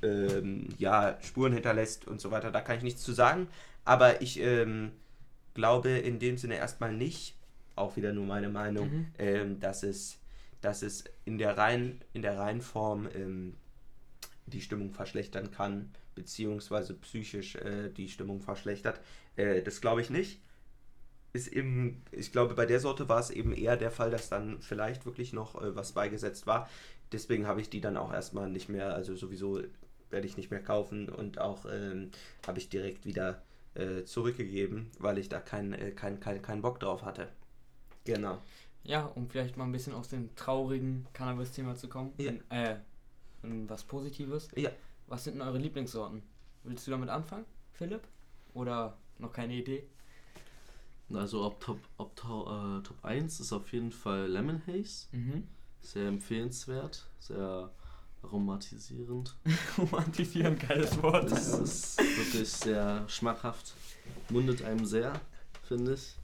[0.02, 3.48] ähm, ja, Spuren hinterlässt und so weiter, da kann ich nichts zu sagen.
[3.84, 4.92] Aber ich ähm,
[5.54, 7.36] glaube in dem Sinne erstmal nicht,
[7.76, 9.06] auch wieder nur meine Meinung, Mhm.
[9.18, 10.18] ähm, dass es,
[10.60, 13.54] dass es in der rein in der Reihenform ähm,
[14.46, 19.00] die Stimmung verschlechtern kann, beziehungsweise psychisch äh, die Stimmung verschlechtert.
[19.36, 20.40] Äh, das glaube ich nicht.
[21.32, 24.62] Ist eben, ich glaube, bei der Sorte war es eben eher der Fall, dass dann
[24.62, 26.68] vielleicht wirklich noch äh, was beigesetzt war.
[27.12, 29.60] Deswegen habe ich die dann auch erstmal nicht mehr, also sowieso
[30.10, 32.10] werde ich nicht mehr kaufen und auch ähm,
[32.46, 33.42] habe ich direkt wieder
[33.74, 37.28] äh, zurückgegeben, weil ich da keinen äh, kein, kein, kein Bock drauf hatte.
[38.04, 38.38] Genau.
[38.84, 42.12] Ja, um vielleicht mal ein bisschen aus dem traurigen Cannabis-Thema zu kommen.
[42.18, 42.30] Ja.
[42.30, 42.76] In, äh,
[43.42, 44.48] in was Positives.
[44.56, 44.70] Ja.
[45.08, 46.22] Was sind denn eure Lieblingssorten?
[46.64, 48.02] Willst du damit anfangen, Philipp?
[48.54, 49.84] Oder noch keine Idee?
[51.12, 55.06] Also ob Top, ob to, äh, Top 1 ist auf jeden Fall Lemon Haze.
[55.12, 55.46] Mhm.
[55.86, 57.70] Sehr empfehlenswert, sehr
[58.20, 59.36] aromatisierend.
[59.78, 61.30] Romantisieren, geiles Wort.
[61.30, 63.72] Es ist wirklich sehr schmackhaft.
[64.28, 65.12] Mundet einem sehr,
[65.62, 66.16] finde ich.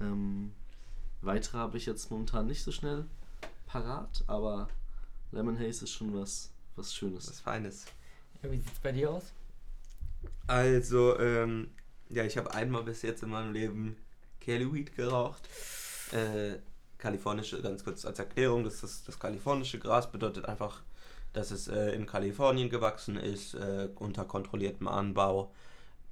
[0.00, 0.52] Ähm,
[1.20, 3.04] weitere habe ich jetzt momentan nicht so schnell
[3.66, 4.68] parat, aber
[5.32, 7.28] Lemon Haze ist schon was, was Schönes.
[7.28, 7.84] Was Feines.
[8.42, 9.34] Ja, wie sieht's bei dir aus?
[10.46, 11.68] Also, ähm,
[12.08, 13.96] ja, ich habe einmal bis jetzt in meinem Leben
[14.40, 15.46] Kelly Weed geraucht.
[16.12, 16.56] Äh,
[17.02, 20.82] kalifornische, ganz kurz als Erklärung, das, das, das kalifornische Gras bedeutet einfach,
[21.32, 25.52] dass es äh, in Kalifornien gewachsen ist, äh, unter kontrolliertem Anbau.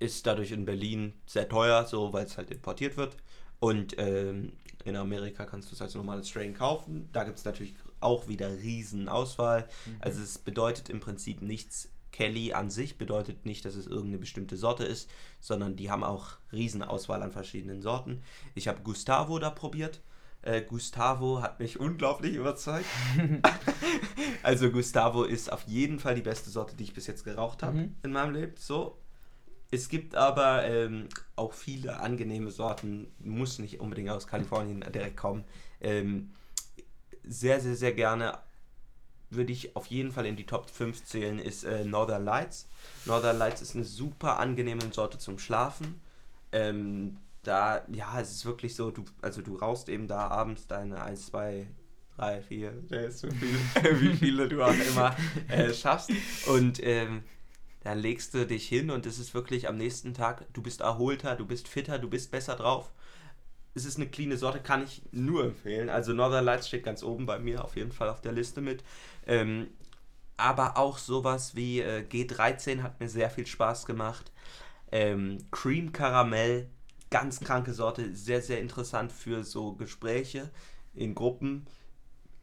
[0.01, 3.17] Ist dadurch in Berlin sehr teuer, so weil es halt importiert wird.
[3.61, 4.53] Und ähm,
[4.85, 7.09] in Amerika kannst du es als normales Strain kaufen.
[7.13, 9.69] Da gibt es natürlich auch wieder riesen Auswahl.
[10.01, 11.91] Also es bedeutet im Prinzip nichts.
[12.13, 16.39] Kelly an sich bedeutet nicht, dass es irgendeine bestimmte Sorte ist, sondern die haben auch
[16.51, 18.23] riesen Auswahl an verschiedenen Sorten.
[18.55, 20.01] Ich habe Gustavo da probiert.
[20.43, 22.87] Äh, Gustavo hat mich unglaublich überzeugt.
[24.43, 27.77] also Gustavo ist auf jeden Fall die beste Sorte, die ich bis jetzt geraucht habe
[27.77, 27.97] Mhm.
[28.03, 28.55] in meinem Leben.
[28.59, 28.97] So.
[29.71, 35.45] Es gibt aber ähm, auch viele angenehme Sorten, muss nicht unbedingt aus Kalifornien direkt kommen.
[35.81, 36.31] Ähm,
[37.23, 38.39] sehr, sehr, sehr gerne
[39.33, 42.69] würde ich auf jeden Fall in die Top 5 zählen, ist äh, Northern Lights.
[43.05, 46.01] Northern Lights ist eine super angenehme Sorte zum Schlafen.
[46.51, 51.03] Ähm, da, ja, es ist wirklich so, du, also du rauchst eben da abends deine
[51.03, 51.67] 1, 2,
[52.17, 53.57] 3, 4, der ist so viel,
[54.01, 55.17] wie viele du auch immer
[55.49, 56.11] äh, schaffst.
[56.47, 57.23] Und ähm,
[57.83, 61.35] dann legst du dich hin und es ist wirklich am nächsten Tag, du bist erholter,
[61.35, 62.93] du bist fitter, du bist besser drauf.
[63.75, 65.89] Es ist eine cleane Sorte, kann ich nur empfehlen.
[65.89, 68.85] Also Northern Lights steht ganz oben bei mir auf jeden Fall auf der Liste mit.
[69.27, 69.69] Ähm,
[70.37, 74.33] aber auch sowas wie äh, G13 hat mir sehr viel Spaß gemacht.
[74.93, 76.69] Ähm, Cream Karamell,
[77.11, 80.51] ganz kranke Sorte, sehr, sehr interessant für so Gespräche
[80.95, 81.67] in Gruppen.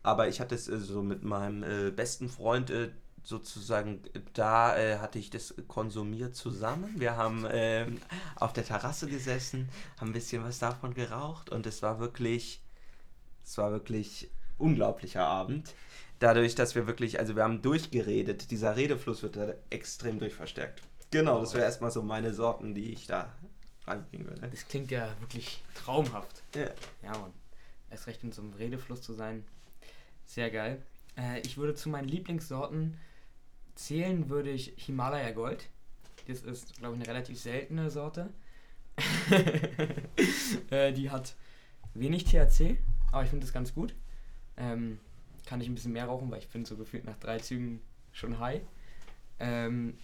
[0.04, 2.92] Aber ich hatte es äh, so mit meinem äh, besten Freund äh,
[3.24, 4.02] sozusagen,
[4.34, 6.94] da äh, hatte ich das konsumiert zusammen.
[6.98, 8.00] Wir haben ähm,
[8.36, 9.68] auf der Terrasse gesessen,
[10.00, 12.62] haben ein bisschen was davon geraucht und es war wirklich,
[13.44, 15.74] es war wirklich unglaublicher Abend.
[16.20, 20.82] Dadurch, dass wir wirklich, also wir haben durchgeredet, dieser Redefluss wird da extrem durchverstärkt.
[21.12, 23.34] Genau, das wäre erstmal so meine Sorten, die ich da
[23.88, 24.48] reinbringen würde.
[24.50, 26.44] Das klingt ja wirklich traumhaft.
[26.56, 26.70] Ja.
[27.04, 27.34] Ja, Mann.
[27.90, 29.46] Erst recht in so einem Redefluss zu sein.
[30.26, 30.82] Sehr geil.
[31.18, 32.98] Äh, ich würde zu meinen Lieblingssorten
[33.76, 35.70] zählen, würde ich Himalaya Gold.
[36.28, 38.30] Das ist, glaube ich, eine relativ seltene Sorte.
[40.70, 41.36] äh, die hat
[41.94, 42.78] wenig THC,
[43.12, 43.96] aber ich finde das ganz gut.
[44.58, 45.00] Ähm,
[45.46, 48.40] kann ich ein bisschen mehr rauchen, weil ich bin so gefühlt nach drei Zügen schon
[48.40, 48.62] high.
[49.40, 49.98] Ähm,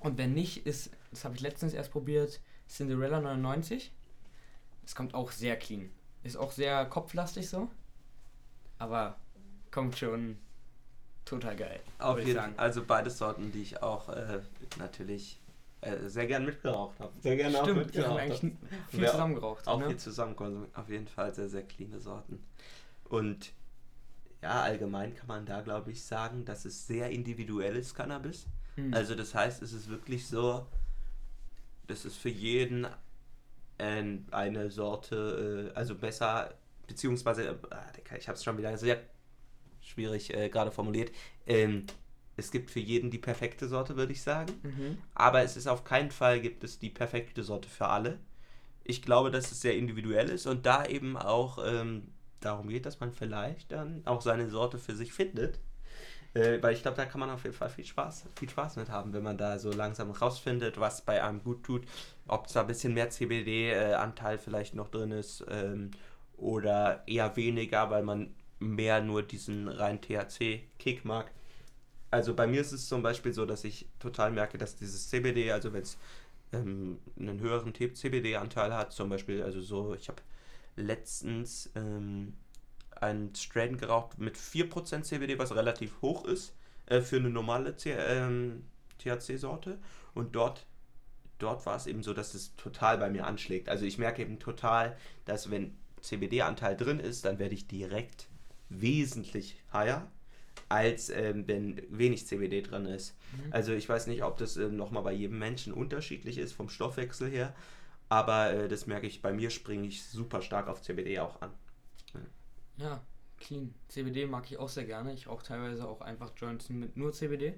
[0.00, 3.92] und wenn nicht, ist, das habe ich letztens erst probiert, Cinderella 99.
[4.84, 5.90] Es kommt auch sehr clean.
[6.22, 7.70] Ist auch sehr kopflastig so.
[8.78, 9.16] Aber
[9.70, 10.38] kommt schon
[11.24, 11.80] total geil.
[11.98, 12.54] Auf jeden sagen.
[12.56, 14.40] Also beide Sorten, die ich auch äh,
[14.78, 15.40] natürlich
[15.80, 17.12] äh, sehr gern mitgeraucht habe.
[17.20, 18.22] Sehr gerne auch Stimmt, wir mitgeraucht haben habe.
[18.22, 18.40] eigentlich
[18.90, 19.66] viel Wer- zusammen geraucht.
[19.68, 19.88] Auch ne?
[19.88, 20.76] viel zusammen konsumiert.
[20.76, 22.42] Auf jeden Fall sehr, sehr cleane Sorten.
[23.08, 23.52] Und
[24.42, 28.46] ja, allgemein kann man da, glaube ich, sagen, dass es sehr individuelles Cannabis.
[28.76, 28.92] Hm.
[28.92, 30.66] Also das heißt, es ist wirklich so,
[31.86, 32.86] das ist für jeden
[33.78, 36.54] ein, eine Sorte, äh, also besser,
[36.86, 39.00] beziehungsweise, äh, ich habe es schon wieder sehr
[39.80, 41.12] schwierig äh, gerade formuliert.
[41.46, 41.86] Ähm,
[42.36, 44.52] es gibt für jeden die perfekte Sorte, würde ich sagen.
[44.62, 44.98] Mhm.
[45.14, 48.18] Aber es ist auf keinen Fall gibt es die perfekte Sorte für alle.
[48.82, 52.08] Ich glaube, dass es sehr individuell ist und da eben auch ähm,
[52.40, 55.58] darum geht, dass man vielleicht dann auch seine Sorte für sich findet.
[56.34, 58.90] Äh, weil ich glaube, da kann man auf jeden Fall viel Spaß, viel Spaß mit
[58.90, 61.86] haben, wenn man da so langsam rausfindet, was bei einem gut tut.
[62.26, 65.92] Ob da ein bisschen mehr CBD-Anteil vielleicht noch drin ist ähm,
[66.36, 71.30] oder eher weniger, weil man mehr nur diesen rein THC-Kick mag.
[72.10, 75.52] Also bei mir ist es zum Beispiel so, dass ich total merke, dass dieses CBD,
[75.52, 75.98] also wenn es
[76.52, 80.22] ähm, einen höheren CBD-Anteil hat, zum Beispiel, also so, ich habe
[80.76, 82.34] letztens ähm,
[83.04, 86.54] einen Strain geraucht mit 4% CBD, was relativ hoch ist
[86.86, 88.64] äh, für eine normale ähm,
[88.98, 89.78] THC-Sorte.
[90.14, 90.66] Und dort,
[91.38, 93.68] dort war es eben so, dass es total bei mir anschlägt.
[93.68, 98.28] Also ich merke eben total, dass wenn CBD-Anteil drin ist, dann werde ich direkt
[98.68, 100.10] wesentlich higher
[100.68, 103.16] als ähm, wenn wenig CBD drin ist.
[103.32, 103.52] Mhm.
[103.52, 107.30] Also ich weiß nicht, ob das ähm, nochmal bei jedem Menschen unterschiedlich ist vom Stoffwechsel
[107.30, 107.54] her,
[108.08, 111.50] aber äh, das merke ich, bei mir springe ich super stark auf CBD auch an.
[112.76, 113.00] Ja.
[113.38, 113.74] clean.
[113.88, 115.12] CBD mag ich auch sehr gerne.
[115.12, 117.54] Ich rauche teilweise auch einfach Joints mit nur CBD.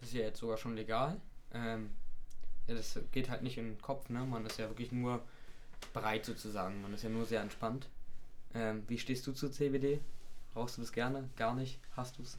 [0.00, 1.20] Das ist ja jetzt sogar schon legal.
[1.52, 1.90] Ähm,
[2.66, 4.24] ja, das geht halt nicht in den Kopf, ne?
[4.24, 5.22] Man ist ja wirklich nur
[5.92, 6.82] breit sozusagen.
[6.82, 7.88] Man ist ja nur sehr entspannt.
[8.54, 10.00] Ähm, wie stehst du zu CBD?
[10.54, 11.28] Brauchst du das gerne?
[11.36, 11.78] Gar nicht?
[11.96, 12.38] Hast du es?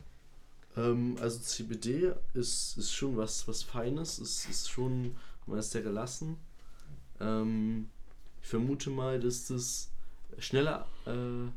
[0.78, 5.82] Ähm, also CBD ist, ist schon was, was Feines, ist, ist schon, man ist sehr
[5.82, 6.38] gelassen.
[7.19, 7.89] Ähm,
[8.41, 9.89] ich vermute mal, dass das
[10.38, 11.50] schneller, äh,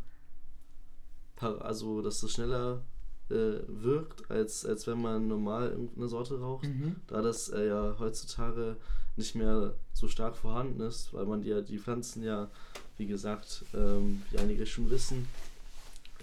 [1.43, 2.83] also dass das schneller
[3.31, 6.65] äh, wirkt, als, als wenn man normal irgendeine Sorte raucht.
[6.65, 6.97] Mhm.
[7.07, 8.77] Da das äh, ja heutzutage
[9.17, 12.51] nicht mehr so stark vorhanden ist, weil man ja die Pflanzen ja,
[12.97, 15.29] wie gesagt, ähm, wie einige schon wissen,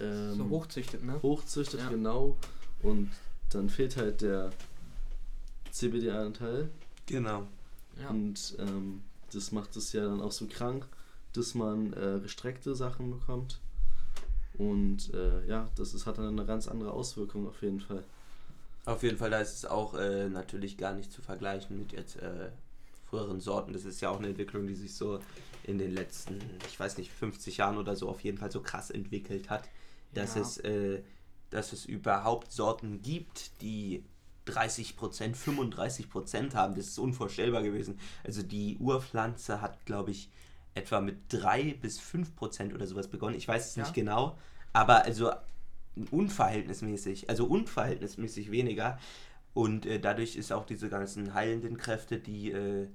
[0.00, 1.20] ähm, so hochzüchtet, ne?
[1.22, 1.88] Hochzüchtet, ja.
[1.88, 2.36] genau.
[2.82, 3.10] Und
[3.50, 4.50] dann fehlt halt der
[5.70, 6.68] CBD-Anteil.
[7.06, 7.46] Genau.
[8.00, 8.08] Ja.
[8.08, 9.02] Und ähm,
[9.32, 10.86] das macht es ja dann auch so krank,
[11.32, 13.60] dass man äh, gestreckte Sachen bekommt.
[14.60, 18.04] Und äh, ja, das ist, hat dann eine ganz andere Auswirkung auf jeden Fall.
[18.84, 22.16] Auf jeden Fall, da ist es auch äh, natürlich gar nicht zu vergleichen mit jetzt
[22.16, 22.50] äh,
[23.08, 23.72] früheren Sorten.
[23.72, 25.20] Das ist ja auch eine Entwicklung, die sich so
[25.64, 28.90] in den letzten, ich weiß nicht, 50 Jahren oder so auf jeden Fall so krass
[28.90, 29.68] entwickelt hat
[30.14, 30.42] dass, ja.
[30.42, 31.02] es, äh,
[31.50, 34.04] dass es überhaupt Sorten gibt, die
[34.46, 36.74] 30%, 35% haben.
[36.74, 37.98] Das ist unvorstellbar gewesen.
[38.24, 40.30] Also die Urpflanze hat, glaube ich,
[40.74, 43.36] etwa mit 3 bis 5% oder sowas begonnen.
[43.36, 43.82] Ich weiß es ja.
[43.82, 44.38] nicht genau,
[44.72, 45.30] aber also
[46.10, 48.98] unverhältnismäßig, also unverhältnismäßig weniger.
[49.52, 52.86] Und äh, dadurch ist auch diese ganzen heilenden Kräfte, die äh,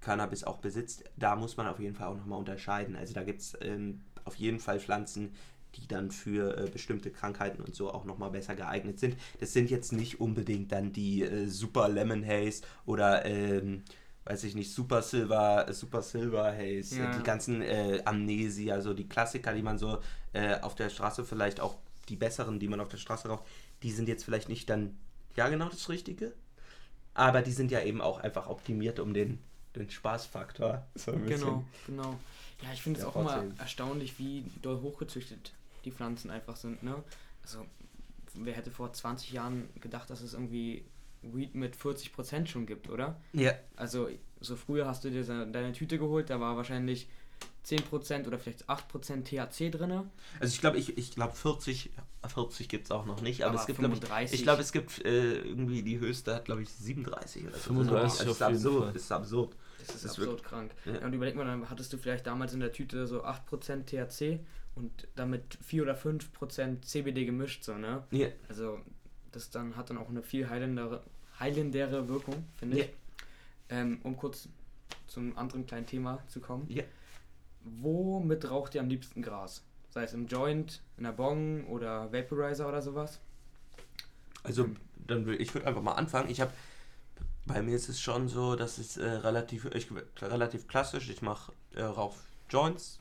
[0.00, 2.94] Cannabis auch besitzt, da muss man auf jeden Fall auch nochmal unterscheiden.
[2.94, 5.32] Also da gibt es ähm, auf jeden Fall Pflanzen,
[5.76, 9.16] die dann für äh, bestimmte Krankheiten und so auch nochmal besser geeignet sind.
[9.40, 13.82] Das sind jetzt nicht unbedingt dann die äh, Super Lemon Haze oder ähm,
[14.24, 17.16] weiß ich nicht, Super Silver, Super Silver Haze, ja.
[17.16, 19.98] die ganzen äh, Amnesia, also die Klassiker, die man so
[20.32, 21.76] äh, auf der Straße vielleicht auch
[22.08, 23.44] die besseren, die man auf der Straße raucht,
[23.82, 24.96] die sind jetzt vielleicht nicht dann
[25.36, 26.32] ja genau das Richtige,
[27.12, 29.38] aber die sind ja eben auch einfach optimiert um den,
[29.76, 30.86] den Spaßfaktor.
[30.94, 32.18] So genau, genau.
[32.62, 35.52] Ja, ich finde es auch immer erstaunlich, wie doll hochgezüchtet
[35.84, 37.02] die Pflanzen einfach sind, ne?
[37.42, 37.66] Also,
[38.34, 40.84] wer hätte vor 20 Jahren gedacht, dass es irgendwie
[41.32, 43.20] Weed mit 40% schon gibt, oder?
[43.32, 43.52] Ja.
[43.76, 44.08] Also,
[44.40, 47.08] so früher hast du dir deine Tüte geholt, da war wahrscheinlich
[47.66, 50.10] 10% oder vielleicht 8% THC drin.
[50.38, 51.90] Also ich glaube, ich, ich glaube 40,
[52.26, 54.34] 40 gibt es auch noch nicht, aber, aber es gibt 35.
[54.34, 57.60] Ich, ich glaube, es gibt äh, irgendwie die höchste hat glaube ich 37 oder so.
[57.60, 59.56] 35 das ist absurd, das ist absurd.
[59.78, 60.70] Das ist, das ist absurd wirklich, krank.
[60.84, 60.92] Ja.
[60.92, 64.40] Ja, und überleg mal, dann hattest du vielleicht damals in der Tüte so 8% THC
[64.74, 68.04] und damit 4 oder 5 Prozent CBD gemischt, so, ne?
[68.10, 68.28] Ja.
[68.48, 68.80] Also,
[69.32, 71.02] das dann hat dann auch eine viel heilendere,
[71.40, 72.90] heilendere Wirkung, finde ich.
[73.70, 74.48] Ähm, um kurz
[75.06, 76.66] zum anderen kleinen Thema zu kommen.
[76.68, 76.84] Ja.
[77.64, 79.62] Womit raucht ihr am liebsten Gras?
[79.90, 83.20] Sei es im Joint, in der Bong oder Vaporizer oder sowas?
[84.42, 84.68] Also,
[85.06, 86.28] dann will ich würde einfach mal anfangen.
[86.30, 86.52] Ich habe
[87.46, 89.88] bei mir ist es schon so, dass es äh, relativ ich,
[90.20, 91.10] relativ klassisch.
[91.10, 92.16] Ich mache äh, rauch
[92.48, 92.98] Joints.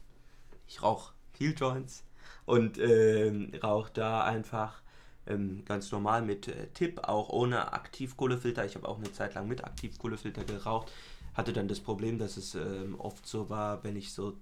[0.67, 2.03] Ich rauche Heel Joints
[2.45, 4.82] und ähm, rauche da einfach
[5.27, 8.65] ähm, ganz normal mit äh, Tipp, auch ohne Aktivkohlefilter.
[8.65, 10.91] Ich habe auch eine Zeit lang mit Aktivkohlefilter geraucht.
[11.33, 14.37] Hatte dann das Problem, dass es ähm, oft so war, wenn ich so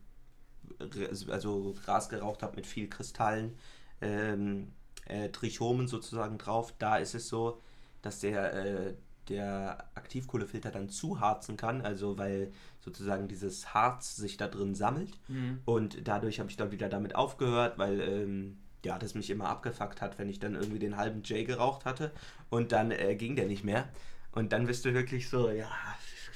[1.29, 3.55] also Gras geraucht habe mit viel Kristallen,
[4.01, 4.69] ähm,
[5.05, 6.73] äh, Trichomen sozusagen drauf.
[6.79, 7.61] Da ist es so,
[8.01, 8.93] dass der äh,
[9.29, 15.17] der Aktivkohlefilter dann zuharzen kann, also weil sozusagen dieses Harz sich da drin sammelt.
[15.27, 15.59] Mhm.
[15.65, 20.01] Und dadurch habe ich dann wieder damit aufgehört, weil ähm, ja, das mich immer abgefuckt
[20.01, 22.11] hat, wenn ich dann irgendwie den halben J geraucht hatte
[22.49, 23.87] und dann äh, ging der nicht mehr.
[24.31, 25.69] Und dann bist du wirklich so, ja,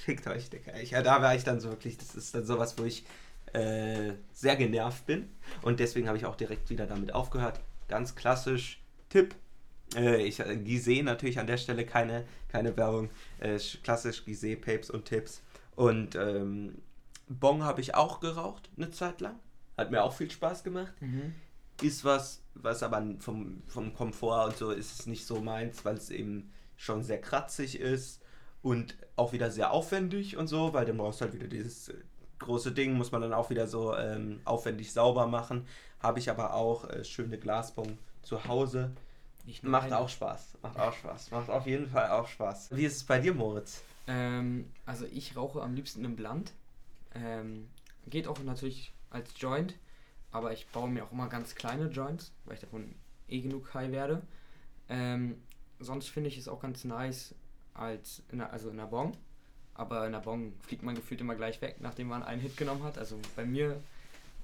[0.05, 0.75] fickt euch, Digga.
[0.77, 3.05] Ich, ja, da war ich dann so wirklich, das ist dann sowas, wo ich
[3.53, 5.29] äh, sehr genervt bin.
[5.62, 7.60] Und deswegen habe ich auch direkt wieder damit aufgehört.
[7.88, 9.36] Ganz klassisch, Tipp,
[9.95, 13.10] äh, ich, äh, Gizeh natürlich an der Stelle keine, keine Werbung.
[13.39, 15.41] Äh, klassisch Gizeh, Papes und Tipps.
[15.75, 16.75] Und ähm,
[17.27, 19.39] Bong habe ich auch geraucht, eine Zeit lang.
[19.77, 20.93] Hat mir auch viel Spaß gemacht.
[21.01, 21.34] Mhm.
[21.81, 25.95] Ist was, was aber vom, vom Komfort und so ist es nicht so meins, weil
[25.95, 28.21] es eben schon sehr kratzig ist
[28.61, 31.91] und auch wieder sehr aufwendig und so, weil dann brauchst du halt wieder dieses,
[32.39, 35.67] große Ding, muss man dann auch wieder so ähm, aufwendig sauber machen.
[35.99, 38.91] Habe ich aber auch äh, schöne Glasbomben zu Hause.
[39.61, 39.97] Macht eine.
[39.99, 40.57] auch Spaß.
[40.61, 41.31] Macht auch Spaß.
[41.31, 42.69] Macht auf jeden Fall auch Spaß.
[42.71, 43.81] Wie ist es bei dir, Moritz?
[44.07, 46.51] Ähm, also ich rauche am liebsten im Blunt.
[47.13, 47.67] Ähm,
[48.07, 49.75] geht auch natürlich als Joint,
[50.35, 52.93] aber ich baue mir auch immer ganz kleine Joints, weil ich davon
[53.29, 54.21] eh genug high werde.
[54.89, 55.41] Ähm,
[55.79, 57.33] sonst finde ich es auch ganz nice
[57.73, 59.15] als in der, also in der Bong.
[59.75, 62.83] Aber in der Bong fliegt man gefühlt immer gleich weg, nachdem man einen Hit genommen
[62.83, 62.97] hat.
[62.97, 63.81] Also bei mir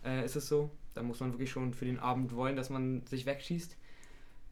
[0.06, 0.71] äh, ist es so.
[0.93, 3.75] Da muss man wirklich schon für den Abend wollen, dass man sich wegschießt.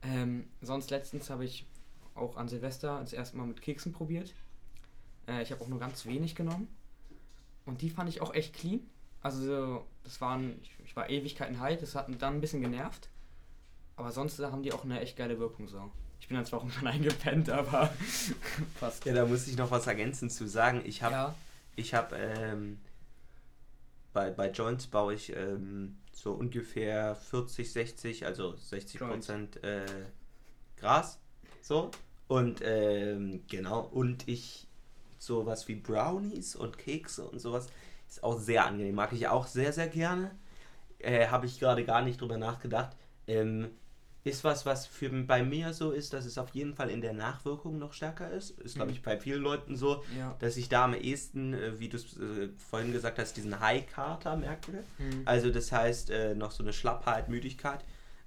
[0.03, 1.65] Ähm, sonst letztens habe ich
[2.15, 4.33] auch an Silvester das erste Mal mit Keksen probiert.
[5.25, 6.67] Äh, ich habe auch nur ganz wenig genommen.
[7.65, 8.81] Und die fand ich auch echt clean.
[9.21, 13.09] Also so, das waren, ich, war Ewigkeiten high, das hat dann ein bisschen genervt.
[13.95, 15.91] Aber sonst haben die auch eine echt geile Wirkung so.
[16.21, 17.93] Ich bin dann zwar auch irgendwann eingepennt, aber
[18.79, 19.05] passt.
[19.05, 20.81] Ja, da muss ich noch was ergänzend zu sagen.
[20.85, 21.35] Ich habe Ja,
[21.75, 22.79] Ich habe ähm,
[24.13, 29.85] bei, bei Joints baue ich ähm, so ungefähr 40, 60, also 60 Prozent äh,
[30.77, 31.19] Gras.
[31.61, 31.91] So.
[32.27, 34.67] Und ähm, genau, und ich
[35.17, 37.67] sowas wie Brownies und Kekse und sowas
[38.09, 38.95] ist auch sehr angenehm.
[38.95, 40.31] Mag ich auch sehr, sehr gerne.
[40.99, 42.95] Äh, habe ich gerade gar nicht drüber nachgedacht.
[43.27, 43.69] Ähm,
[44.25, 47.13] ist was, was für bei mir so ist, dass es auf jeden Fall in der
[47.13, 48.51] Nachwirkung noch stärker ist.
[48.59, 48.97] Ist, glaube Mhm.
[48.97, 50.35] ich, bei vielen Leuten so ja.
[50.39, 54.35] dass ich da am ehesten, äh, wie du es äh, vorhin gesagt hast, diesen High-Kater
[54.35, 54.83] merke.
[54.97, 55.21] Hm.
[55.25, 57.79] Also das heißt, äh, noch so eine Schlappheit, Müdigkeit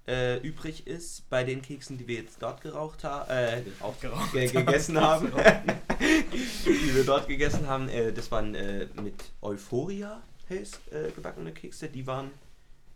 [0.08, 4.32] äh, übrig ist bei den Keksen, die wir jetzt dort geraucht haben, äh, geraucht, Geraucht
[4.34, 4.52] haben.
[4.66, 5.30] gegessen haben,
[6.02, 7.88] die wir dort gegessen haben.
[7.88, 11.88] Äh, das waren äh, mit Euphoria Haze äh, gebackene Kekse.
[11.88, 12.30] Die waren,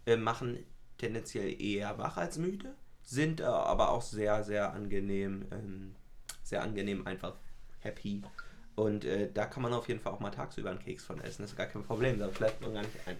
[0.06, 0.58] äh, machen
[0.98, 5.94] tendenziell eher wach als müde, sind äh, aber auch sehr, sehr angenehm, ähm,
[6.42, 7.34] sehr angenehm einfach
[7.80, 8.22] happy.
[8.74, 11.42] Und äh, da kann man auf jeden Fall auch mal tagsüber einen Keks von essen.
[11.42, 13.16] Das ist gar kein Problem, da bleibt man gar nicht ein.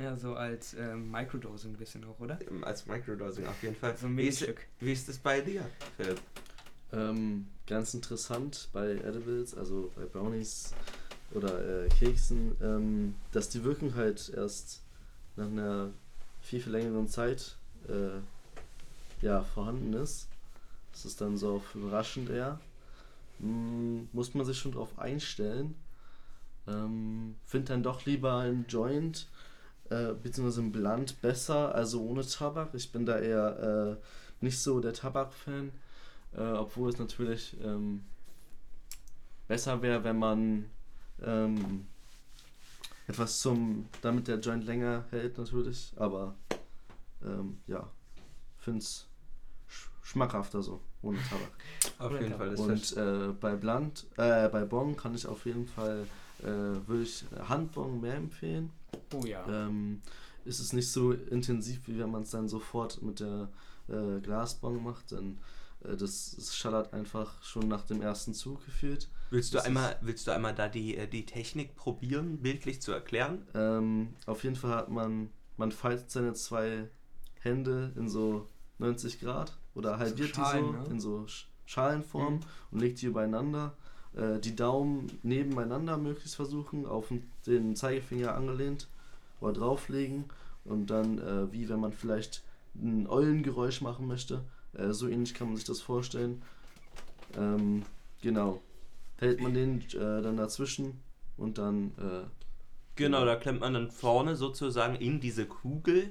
[0.00, 2.38] Ja, so als ähm, Microdosing ein bisschen auch, oder?
[2.62, 3.96] Als Microdosing auf jeden Fall.
[3.96, 4.66] So ein wie, ist, Milchstück.
[4.80, 5.64] wie ist das bei dir,
[5.96, 6.20] Philipp?
[6.92, 10.74] Ähm, ganz interessant bei Edibles, also bei Brownies
[11.32, 14.82] oder äh, Keksen, ähm, dass die Wirkung halt erst
[15.36, 15.90] nach einer
[16.40, 17.56] viel, viel längeren Zeit
[17.88, 18.20] äh,
[19.24, 20.28] ja, vorhanden ist.
[20.92, 22.58] Das ist dann so auf überraschend eher.
[23.38, 25.74] Mm, muss man sich schon drauf einstellen.
[26.66, 29.28] Ähm, Finde dann doch lieber ein Joint
[29.90, 32.74] äh, beziehungsweise ein Blunt besser, also ohne Tabak.
[32.74, 35.70] Ich bin da eher äh, nicht so der Tabak-Fan.
[36.36, 38.04] Äh, obwohl es natürlich ähm,
[39.48, 40.70] besser wäre, wenn man
[41.22, 41.86] ähm,
[43.08, 46.36] etwas zum, damit der Joint länger hält natürlich, aber
[47.24, 47.90] ähm, ja,
[48.58, 49.06] finde es
[49.66, 51.50] sch schmackhafter so, ohne Tabak.
[51.98, 52.50] Auf jeden Fall.
[52.50, 56.06] Das Und äh, bei Blunt, äh, bei Bong kann ich auf jeden Fall,
[56.42, 58.70] äh, würde ich Handbong mehr empfehlen.
[59.12, 59.44] Oh ja.
[59.48, 60.00] Ähm,
[60.44, 63.48] ist es nicht so intensiv, wie wenn man es dann sofort mit der
[63.88, 69.08] äh, Glasbong macht, denn äh, das, das schallert einfach schon nach dem ersten Zug gefühlt.
[69.30, 72.92] willst, du das einmal, willst du einmal da die, äh, die Technik probieren, bildlich zu
[72.92, 73.46] erklären?
[73.54, 76.88] Ähm, auf jeden Fall hat man, man faltet seine zwei
[77.40, 78.46] Hände in so
[78.78, 80.88] 90 Grad oder halbiert Schalen, die so ne?
[80.90, 82.40] in so Sch- Schalenform Mhm.
[82.72, 83.74] und legt die übereinander.
[84.14, 88.88] Äh, die Daumen nebeneinander möglichst versuchen, auf den- den Zeigefinger angelehnt
[89.40, 90.24] oder drauflegen
[90.64, 92.42] und dann, äh, wie wenn man vielleicht
[92.74, 96.42] ein Eulengeräusch machen möchte, äh, so ähnlich kann man sich das vorstellen.
[97.36, 97.82] Ähm,
[98.22, 98.60] genau.
[99.18, 101.00] Hält man den äh, dann dazwischen
[101.36, 102.26] und dann äh,
[103.00, 106.10] Genau, da klemmt man dann vorne sozusagen in diese Kugel,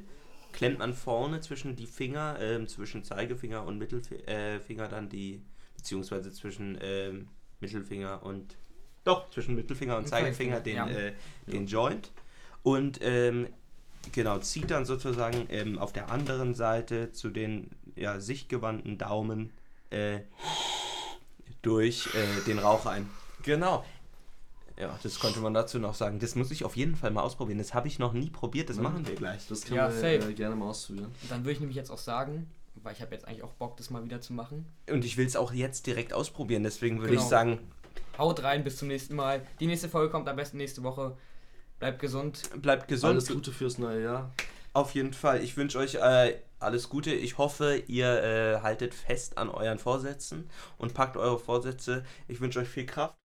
[0.54, 5.43] klemmt man vorne zwischen die Finger, ähm, zwischen Zeigefinger und Mittelfinger äh, dann die,
[5.76, 7.28] beziehungsweise zwischen ähm,
[7.60, 8.56] Mittelfinger und,
[9.04, 10.89] doch, zwischen Mittelfinger und Zeigefinger, den, ja.
[10.89, 11.13] äh,
[11.45, 12.12] den Joint
[12.63, 13.48] und ähm,
[14.12, 19.52] genau, zieht dann sozusagen ähm, auf der anderen Seite zu den ja, sichtgewandten Daumen
[19.89, 20.19] äh,
[21.62, 23.10] durch äh, den Rauch ein.
[23.43, 23.84] Genau.
[24.78, 26.19] Ja, das konnte man dazu noch sagen.
[26.19, 27.58] Das muss ich auf jeden Fall mal ausprobieren.
[27.58, 28.69] Das habe ich noch nie probiert.
[28.69, 28.84] Das Ja.
[28.84, 29.45] machen wir gleich.
[29.48, 30.30] Das können Ja, wir safe.
[30.32, 31.12] äh, gerne mal ausprobieren.
[31.28, 33.89] Dann würde ich nämlich jetzt auch sagen, weil ich habe jetzt eigentlich auch Bock, das
[33.89, 34.66] mal wieder zu machen.
[34.89, 36.64] Und ich will es auch jetzt direkt ausprobieren.
[36.64, 37.22] Deswegen würde Genau.
[37.24, 37.60] ich sagen,
[38.18, 39.45] Haut rein, bis zum nächsten Mal.
[39.62, 41.16] Die nächste Folge kommt am besten nächste Woche.
[41.80, 42.49] Bleibt gesund.
[42.61, 43.11] bleibt gesund.
[43.11, 44.32] Alles Gute fürs neue Jahr.
[44.73, 45.43] Auf jeden Fall.
[45.43, 47.11] Ich wünsche euch äh, alles Gute.
[47.11, 52.05] Ich hoffe, ihr äh, haltet fest an euren Vorsätzen und packt eure Vorsätze.
[52.27, 53.18] Ich wünsche euch viel Kraft.